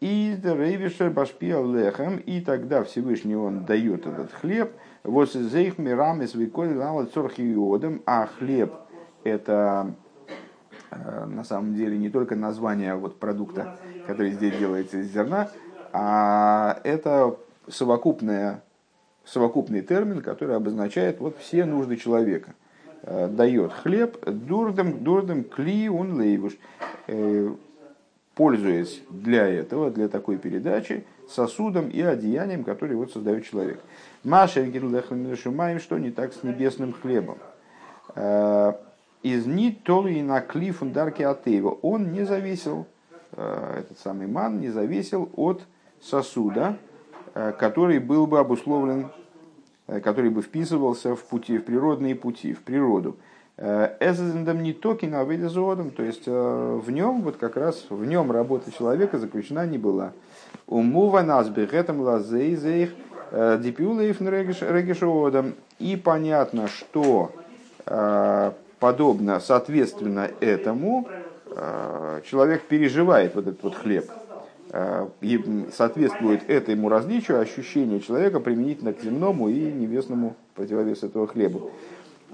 [0.00, 4.72] И Рейвишер Башпиал Лехем, и тогда Всевышний он дает этот хлеб.
[5.04, 8.74] Вот зейх мирам из виколи лава цорхиодом, а хлеб
[9.24, 10.07] это э,
[10.90, 15.50] на самом деле не только название вот продукта, который здесь делается из зерна,
[15.92, 17.36] а это
[17.68, 18.62] совокупная,
[19.24, 22.54] совокупный термин, который обозначает вот все нужды человека.
[23.02, 26.54] Э, дает хлеб, дурдем, дурдем кли он лейвуш
[27.06, 27.54] э,
[28.34, 33.80] пользуясь для этого, для такой передачи, сосудом и одеянием, который вот создает человек.
[34.24, 34.64] Маша
[35.78, 37.38] что не так с небесным хлебом.
[39.22, 41.78] Э, из ни толи на кли фундарки атеева.
[41.82, 42.86] Он не зависел,
[43.32, 45.62] э, этот самый ман не зависел от
[46.00, 46.76] сосуда,
[47.34, 49.10] э, который был бы обусловлен,
[49.86, 53.16] который бы вписывался в пути, в природные пути, в природу.
[53.56, 58.30] Эзендам не токи на заводом, то есть э, в нем, вот как раз в нем
[58.30, 60.12] работа человека заключена не была.
[60.68, 62.90] Умува нас бехетам лазейзейх
[63.32, 65.54] э, дипюлеев регишоводом.
[65.80, 67.32] И понятно, что
[67.86, 71.08] э, подобно, соответственно этому,
[72.24, 74.10] человек переживает вот этот вот хлеб.
[75.72, 81.62] Соответствует этому различию ощущение человека применительно к земному и небесному противовес этого хлеба.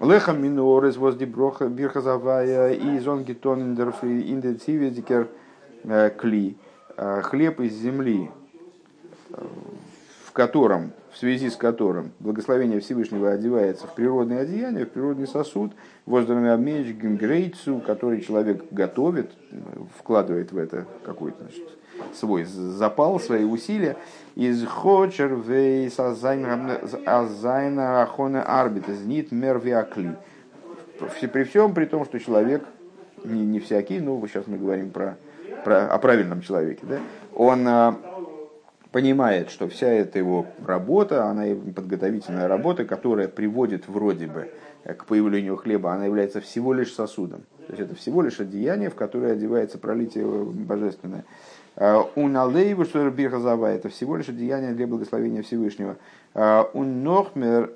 [0.00, 5.28] Лехам минорес возди броха бирхазавая и зонгитон инденсиведикер
[5.84, 6.56] э, кли.
[6.96, 8.28] Э, хлеб из земли,
[9.30, 9.44] э,
[10.24, 15.70] в котором, в связи с которым благословение Всевышнего одевается в природное одеяние, в природный сосуд,
[16.06, 19.30] воздухами обмеч гингрейцу, который человек готовит,
[19.96, 21.68] вкладывает в это какой-то значит,
[22.14, 23.96] свой запал, свои усилия.
[24.34, 30.16] Из хочер вейс азайна ахона арбит, знит мервиакли.
[31.32, 32.64] При всем при том, что человек,
[33.22, 35.16] не, не всякий, но сейчас мы говорим про,
[35.64, 36.98] про, о правильном человеке, да,
[37.34, 37.96] он а,
[38.94, 44.52] понимает, что вся эта его работа, она подготовительная работа, которая приводит вроде бы
[44.84, 47.40] к появлению хлеба, она является всего лишь сосудом.
[47.66, 51.24] То есть это всего лишь одеяние, в которое одевается пролитие божественное.
[52.14, 55.96] Уналейву, что бирхазава, это всего лишь деяние для благословения Всевышнего.
[56.34, 57.72] Он нохмер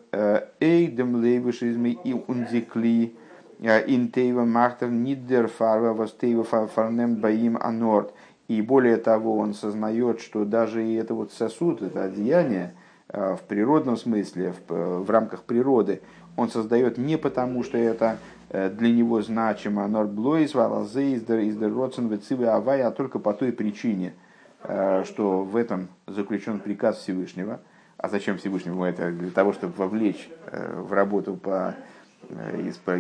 [0.61, 3.17] эйдем лейвушизми и ундикли
[3.61, 8.13] интейва махтер нидер фарва востейва фарнем баим анорд.
[8.49, 12.75] И более того, он сознает, что даже и это вот сосуд, это одеяние,
[13.09, 16.03] в природном смысле, в, в рамках природы,
[16.37, 18.19] он создает не потому, что это
[18.51, 24.15] Э, для него значимо Нордблойс, Валазе, Издер Родсен, Вецивы Авай, а только по той причине,
[24.63, 27.61] э, что в этом заключен приказ Всевышнего.
[27.99, 29.11] А зачем Всевышнему это?
[29.11, 31.75] Для того, чтобы вовлечь э, в работу по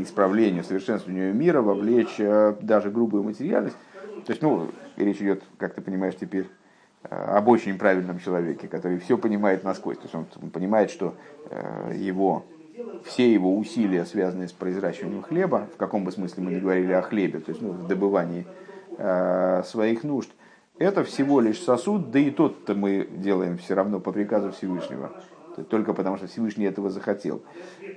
[0.01, 2.19] исправлению, совершенствованию мира, вовлечь
[2.63, 3.77] даже грубую материальность.
[4.29, 6.49] То есть, ну, речь идет, как ты понимаешь теперь,
[7.09, 9.97] об очень правильном человеке, который все понимает насквозь.
[9.97, 11.14] То есть он понимает, что
[11.95, 12.45] его
[13.05, 17.01] все его усилия, связанные с произращиванием хлеба, в каком бы смысле мы не говорили о
[17.01, 18.47] хлебе, то есть ну, в добывании
[18.99, 20.31] э, своих нужд,
[20.79, 25.11] это всего лишь сосуд, да и тот-то мы делаем все равно по приказу Всевышнего,
[25.64, 27.42] только потому что Всевышний этого захотел.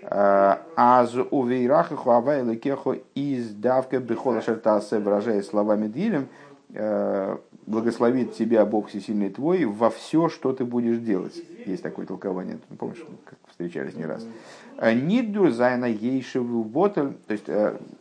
[0.10, 6.28] Аз увейрахаху авай кехо из давка бихола шартасе, выражая словами Дилем,
[6.74, 11.42] э, благословит тебя Бог всесильный твой во все, что ты будешь делать.
[11.66, 12.60] Есть такое толкование.
[12.78, 14.26] Помнишь, как встречались не раз.
[14.82, 17.46] ניט צו זיין אַ יושב ובטל, то есть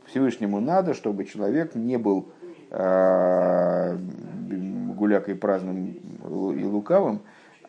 [0.07, 2.29] Всевышнему надо, чтобы человек не был
[5.01, 5.95] гулякой праздным
[6.57, 7.21] и лукавым,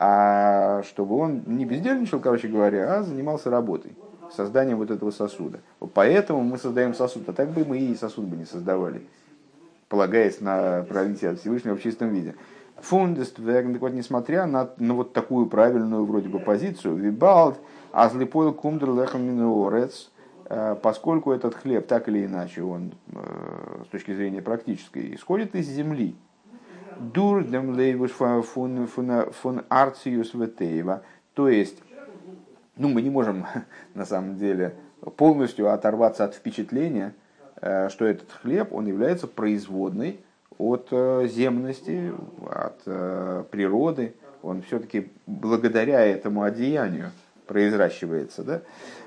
[0.04, 3.96] а чтобы он не бездельничал, короче говоря, а занимался работой,
[4.36, 5.60] созданием вот этого сосуда.
[5.94, 9.04] Поэтому мы создаем сосуд, а так бы мы и сосуд бы не создавали,
[9.90, 12.34] полагаясь на правителя Всевышнего в чистом виде.
[12.78, 17.60] Фундест, вот несмотря на, на вот такую правильную вроде бы позицию, вибалд,
[17.92, 20.10] азлипойл кумдр лехам минуорец,
[20.46, 25.68] э, поскольку этот хлеб так или иначе, он э, с точки зрения практической, исходит из
[25.68, 26.16] земли,
[27.00, 31.82] дур дем лейвуш фун фун арциус ветеева, то есть,
[32.78, 33.46] ну мы не можем
[33.94, 34.76] на самом деле
[35.18, 37.14] полностью оторваться от впечатления,
[37.56, 40.20] что этот хлеб, он является производной
[40.58, 42.14] от земности,
[42.50, 42.84] от
[43.50, 44.14] природы.
[44.44, 47.12] Он все-таки благодаря этому одеянию
[47.46, 48.44] произращивается.
[48.44, 48.62] Да?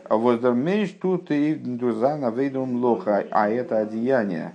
[0.08, 4.54] А вот меньш тут и дузана вейдум лоха, а это одеяние,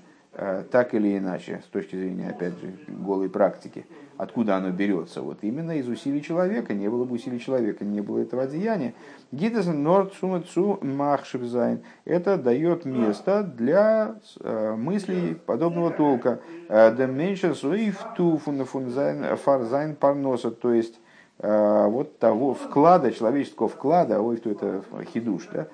[0.71, 3.85] так или иначе, с точки зрения, опять же, голой практики,
[4.19, 5.21] откуда оно берется.
[5.21, 6.73] Вот именно из усилий человека.
[6.73, 8.93] Не было бы усилий человека, не было этого одеяния.
[9.31, 11.81] Гидесен норд сумацу махшибзайн.
[12.03, 16.39] Это дает место для э, мыслей подобного толка.
[16.67, 20.51] Э, да меньше суифту фарзайн парноса.
[20.51, 20.99] То есть
[21.39, 25.67] э, вот того вклада, человеческого вклада, ой, кто это хидуш, да?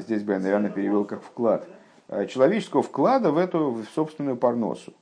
[0.00, 1.66] Здесь бы я, наверное, перевел как вклад.
[2.28, 4.92] Человеческого вклада в эту в собственную парносу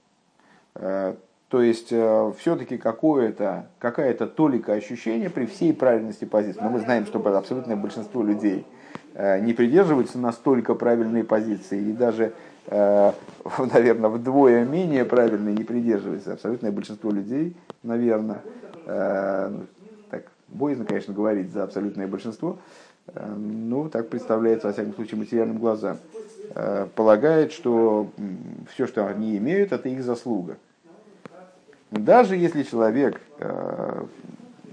[1.52, 6.62] то есть э, все-таки какое-то, какая-то толика ощущения при всей правильности позиции.
[6.62, 8.64] Но мы знаем, что абсолютное большинство людей
[9.12, 12.32] э, не придерживаются настолько правильной позиции и даже,
[12.68, 13.12] э,
[13.70, 16.32] наверное, вдвое менее правильной не придерживаются.
[16.32, 18.40] Абсолютное большинство людей, наверное,
[18.86, 22.56] так боязно, конечно, говорить за абсолютное большинство,
[23.36, 25.98] но так представляется, во всяком случае, материальным глазам,
[26.94, 28.10] полагает, что
[28.72, 30.56] все, что они имеют, это их заслуга.
[31.92, 34.04] Даже если человек э,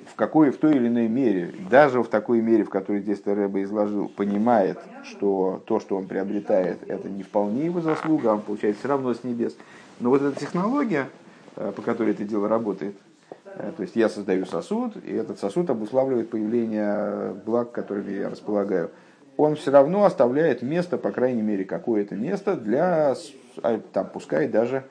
[0.05, 3.61] в какой, в той или иной мере, даже в такой мере, в которой здесь Рэба
[3.63, 8.77] изложил, понимает, что то, что он приобретает, это не вполне его заслуга, а он получает
[8.77, 9.55] все равно с небес.
[9.99, 11.09] Но вот эта технология,
[11.57, 12.95] э, по которой это дело работает,
[13.43, 18.91] э, то есть я создаю сосуд, и этот сосуд обуславливает появление благ, которыми я располагаю,
[19.39, 23.15] он все равно оставляет место, по крайней мере, какое-то место для,
[23.63, 24.83] а, там, пускай даже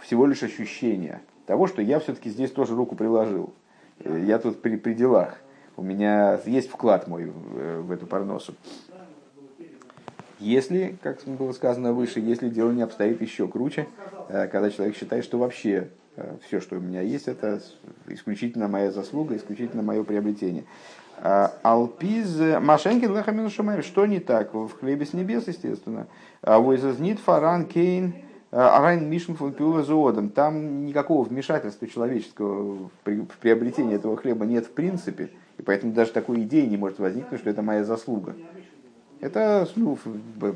[0.00, 3.52] всего лишь ощущение того, что я все-таки здесь тоже руку приложил.
[4.00, 5.36] Э, я тут при, при делах.
[5.76, 8.54] У меня есть вклад мой в, э, в эту парносу.
[10.38, 13.86] Если, как было сказано выше, если дело не обстоит еще круче,
[14.28, 15.90] э, когда человек считает, что вообще
[16.46, 17.60] все, что у меня есть, это
[18.06, 20.64] исключительно моя заслуга, исключительно мое приобретение.
[21.18, 23.84] А, Алпиз Машенкин Лехамин Шумаев.
[23.84, 24.54] Что не так?
[24.54, 26.06] В хлебе с небес, естественно.
[26.42, 28.14] Войзазнит Фаран Кейн
[28.50, 30.30] Арайн Мишн фон Зоодом.
[30.30, 35.30] Там никакого вмешательства человеческого в приобретение этого хлеба нет в принципе.
[35.58, 38.34] И поэтому даже такой идеи не может возникнуть, что это моя заслуга.
[39.20, 39.98] Это ну,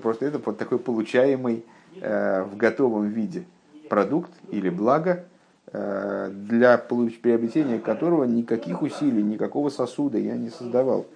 [0.03, 1.65] просто это вот такой получаемый
[2.01, 3.45] э, в готовом виде
[3.89, 5.30] продукт или благо, э,
[5.73, 11.07] для приобретения которого никаких усилий, никакого сосуда я не создавал.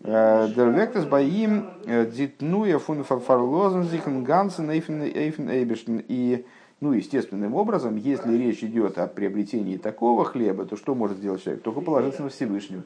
[0.00, 6.04] Дервектес боим дитнуя фун фарлозен зихен гансен эйфен эйбештен.
[6.06, 6.44] И,
[6.80, 11.62] ну, естественным образом, если речь идет о приобретении такого хлеба, то что может сделать человек?
[11.62, 12.82] Только положиться на Всевышнего.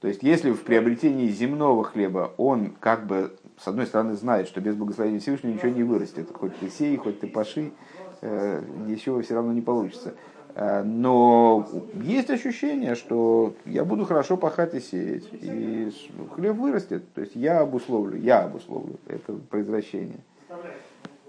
[0.00, 4.60] То есть, если в приобретении земного хлеба он как бы, с одной стороны, знает, что
[4.60, 7.72] без благословения Всевышнего ничего не вырастет, хоть ты сей, хоть ты паши,
[8.22, 10.14] ничего все равно не получится.
[10.54, 15.90] Э, но есть ощущение, что я буду хорошо пахать и сеять, и
[16.34, 17.10] хлеб вырастет.
[17.14, 20.18] То есть я обусловлю, я обусловлю это произвращение.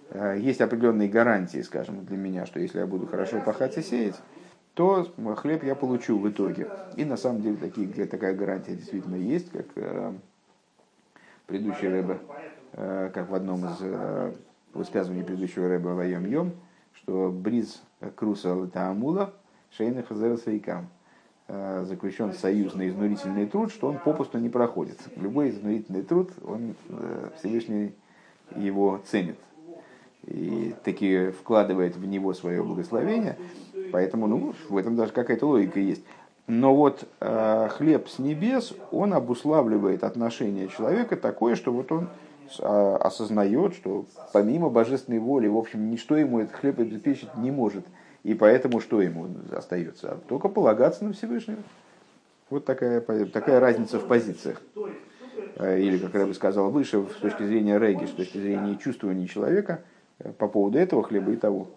[0.10, 4.20] Э, есть определенные гарантии, скажем, для меня, что если я буду хорошо пахать и сеять,
[4.74, 6.68] то хлеб я получу в итоге.
[6.98, 10.14] И на самом деле такие, такая гарантия действительно есть, как э,
[11.48, 12.20] предыдущий рэбе,
[12.74, 14.34] как в одном из
[14.74, 16.54] высказываний предыдущего рэба Вайом Йом,
[16.96, 17.82] что бриз
[18.16, 19.34] Круса Таамула
[19.78, 20.88] Шейна Хазера Свейкам
[21.48, 24.98] э, заключен союз на изнурительный труд, что он попусту не проходит.
[25.16, 27.94] Любой изнурительный труд, он э, Всевышний
[28.56, 29.38] его ценит
[30.26, 33.38] и таки вкладывает в него свое благословение.
[33.92, 36.04] Поэтому ну, в этом даже какая-то логика есть.
[36.48, 42.10] Но вот э, хлеб с небес, он обуславливает отношение человека такое, что вот он
[42.60, 47.86] осознает, что помимо божественной воли, в общем, ничто ему этот хлеб обеспечить не может.
[48.24, 50.18] И поэтому что ему остается?
[50.28, 51.60] Только полагаться на Всевышнего.
[52.50, 54.62] Вот такая, такая разница в позициях.
[55.56, 59.28] Э, или, как я бы сказал выше, с точки зрения реги, с точки зрения чувствования
[59.28, 59.82] человека,
[60.20, 61.68] э, по поводу этого хлеба и того.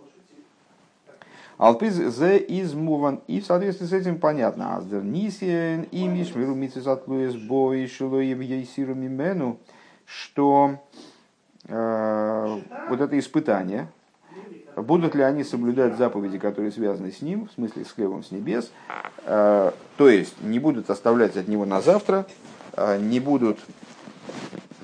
[1.59, 3.23] Алпиз зе измуван.
[3.27, 4.77] И в соответствии с этим понятно.
[4.77, 9.59] Аздер нисиен имиш миру митцизатлуес бой шилоев ейсиру мимену,
[10.07, 10.79] что
[11.69, 13.89] э, вот это испытание,
[14.77, 18.71] будут ли они соблюдать заповеди, которые связаны с ним, в смысле с хлебом с небес,
[19.25, 22.27] э, то есть не будут оставлять от него на завтра,
[22.75, 23.59] э, не будут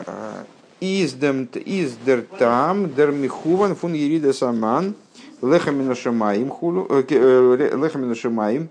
[0.07, 0.45] э,
[0.81, 4.95] издемт издер там дер михуван фун ерида саман
[5.41, 8.69] лехамина шамаим хулу лехамина шамаим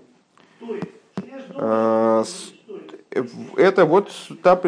[3.56, 4.10] это вот
[4.42, 4.60] та,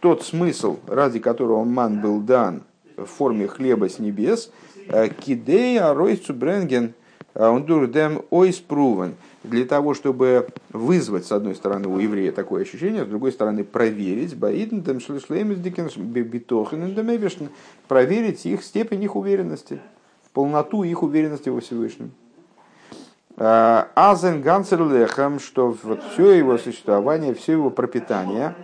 [0.00, 2.62] тот смысл, ради которого ман был дан
[2.96, 4.50] в форме хлеба с небес,
[4.92, 6.94] Э, Кидея Ройцу Бренген
[7.34, 13.08] э, Ундурдем Ойспрувен для того, чтобы вызвать, с одной стороны, у еврея такое ощущение, с
[13.08, 14.36] другой стороны, проверить,
[17.88, 19.80] проверить их степень их уверенности,
[20.32, 22.10] полноту их уверенности во Всевышнем.
[23.36, 28.56] Э, Азен Гансер Лехам, что вот все его существование, все его пропитание,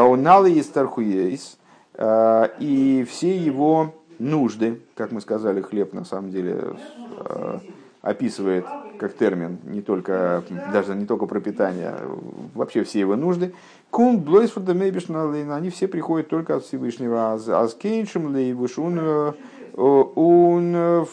[0.00, 1.58] уналы из Тархуейс,
[2.00, 6.76] и все его нужды, как мы сказали, хлеб на самом деле
[7.18, 7.58] э,
[8.00, 8.64] описывает
[8.98, 12.18] как термин не только, даже не только пропитание, а
[12.54, 13.52] вообще все его нужды.
[13.90, 17.34] Кун блойсфорда они все приходят только от Всевышнего.
[17.34, 19.32] А с кейншем лейвушун э,
[19.74, 21.06] он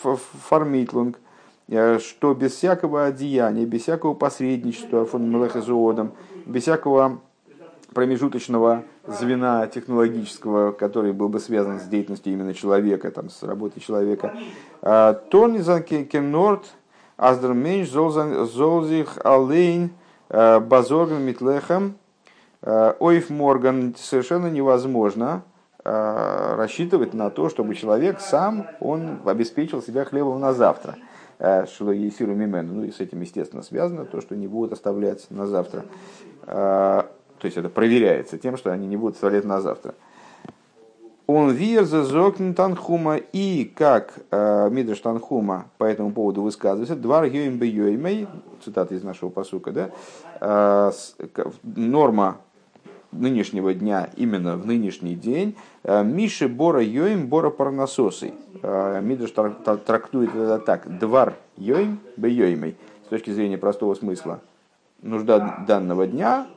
[0.50, 1.20] фармитлунг,
[1.68, 6.12] э, что без всякого одеяния, без всякого посредничества фон Мелехезуодом,
[6.46, 7.22] без всякого
[7.94, 14.34] промежуточного звена технологического, который был бы связан с деятельностью именно человека, там, с работой человека.
[14.82, 16.66] А, Торнизан кенорт
[17.18, 19.92] аздерменш золзих алейн
[20.30, 21.96] а, базорган митлехам
[22.62, 25.44] а, ойф морган совершенно невозможно
[25.82, 30.98] рассчитывать на то, чтобы человек сам он обеспечил себя хлебом на завтра.
[31.40, 32.74] Что есиру мимену.
[32.74, 35.86] Ну и с этим, естественно, связано то, что не будут оставлять на завтра
[37.40, 39.96] то есть это проверяется тем, что они не будут оставлять на завтра.
[41.28, 47.60] Он вирза зокн танхума и как э, Мидраш Танхума по этому поводу высказывается, два йоим
[47.60, 48.28] бе
[48.64, 49.92] цитата из нашего посука, да,
[50.42, 50.92] э,
[51.64, 52.38] норма
[53.12, 58.34] нынешнего дня именно в нынешний день, э, Миши Бора Йоим Бора Парнасосой.
[58.64, 59.30] Э, Мидраш
[59.86, 62.76] трактует это так, двар Йоим бе
[63.06, 64.42] с точки зрения простого смысла.
[65.04, 66.48] Нужда данного дня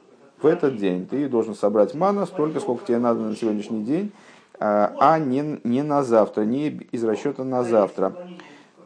[0.42, 4.12] в этот день ты должен собрать мана столько, сколько тебе надо на сегодняшний день,
[4.58, 8.14] а, а не, не на завтра, не из расчета на завтра.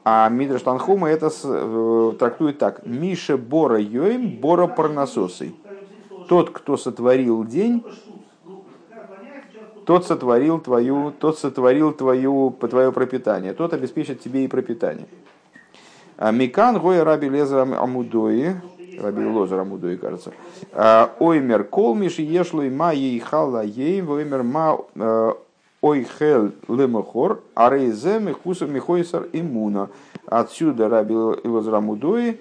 [0.05, 2.87] А Мидраш Танхума это э, трактует так.
[2.87, 5.57] Миша Бора Йоим Бора Парнасосой.
[6.29, 7.85] Тот, кто сотворил день,
[9.85, 15.07] тот сотворил твою, тот сотворил твою, твое пропитание, тот обеспечит тебе и пропитание.
[16.17, 18.57] А Микан Гоя Раби Леза Амудои,
[18.99, 20.33] Раби Лозер Амудуи, кажется.
[20.73, 25.33] А, оймер колмиш ешлой ма ей хала ей, оймер ма э,
[25.81, 29.91] ойхел лемохор, а рейзе мехусов михойсар иммуна.
[30.27, 32.39] Отсюда Раби Лозер Амудуи,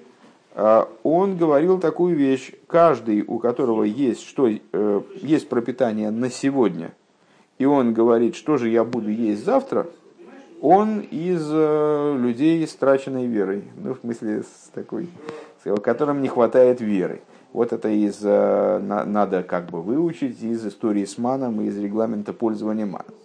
[0.53, 6.93] а, он говорил такую вещь, каждый, у которого есть, что, э, есть пропитание на сегодня,
[7.57, 9.87] и он говорит, что же я буду есть завтра,
[10.61, 13.65] он из э, людей с траченной верой.
[13.75, 15.09] Ну, в смысле, с такой
[15.81, 17.21] которым не хватает веры.
[17.53, 22.33] Вот это из, э, надо как бы выучить из истории с маном и из регламента
[22.33, 23.15] пользования маном.